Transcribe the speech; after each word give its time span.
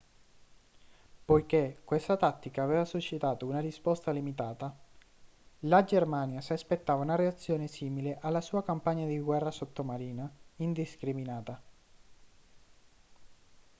poiché 1.25 1.77
questa 1.85 2.17
tattica 2.17 2.63
aveva 2.63 2.85
suscitato 2.85 3.45
una 3.45 3.59
risposta 3.59 4.09
limitata 4.09 4.75
la 5.65 5.83
germania 5.83 6.41
si 6.41 6.53
aspettava 6.53 7.03
una 7.03 7.13
reazione 7.13 7.67
simile 7.67 8.17
alla 8.19 8.41
sua 8.41 8.63
campagna 8.63 9.05
di 9.05 9.19
guerra 9.19 9.51
sottomarina 9.51 10.27
indiscriminata 10.55 11.61